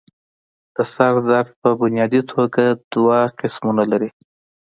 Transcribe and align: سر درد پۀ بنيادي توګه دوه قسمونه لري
سر 0.93 1.13
درد 1.29 1.47
پۀ 1.59 1.69
بنيادي 1.79 2.21
توګه 2.31 2.65
دوه 2.91 3.17
قسمونه 3.39 3.83
لري 3.91 4.09